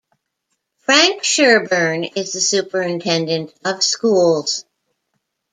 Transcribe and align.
Frank 0.77 1.23
Sherburne 1.23 2.05
is 2.15 2.33
the 2.33 2.41
Superintendent 2.41 3.53
of 3.63 3.83
Schools. 3.83 4.65